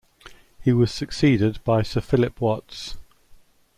[0.63, 2.95] He was succeeded by Sir Philip Watts.